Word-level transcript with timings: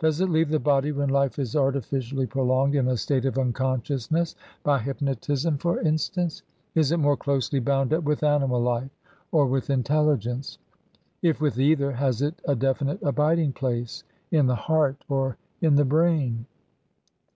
Does 0.00 0.20
it 0.20 0.28
leave 0.28 0.48
the 0.48 0.58
body 0.58 0.90
when 0.90 1.08
life 1.08 1.38
is 1.38 1.54
artificially 1.54 2.26
prolonged 2.26 2.74
in 2.74 2.88
a 2.88 2.96
state 2.96 3.24
of 3.24 3.38
unconsciousness 3.38 4.34
by 4.64 4.80
hypnotism, 4.80 5.56
for 5.56 5.78
instance? 5.78 6.42
Is 6.74 6.90
it 6.90 6.96
more 6.96 7.16
closely 7.16 7.60
bound 7.60 7.92
up 7.94 8.02
with 8.02 8.24
animal 8.24 8.60
life, 8.60 8.90
or 9.30 9.46
with 9.46 9.70
intelligence? 9.70 10.58
If 11.22 11.40
with 11.40 11.60
either, 11.60 11.92
has 11.92 12.22
it 12.22 12.42
a 12.44 12.56
definite 12.56 13.00
abiding 13.04 13.52
place 13.52 14.02
in 14.32 14.46
the 14.48 14.56
heart, 14.56 15.04
or 15.08 15.36
in 15.60 15.76
the 15.76 15.84
brain? 15.84 16.46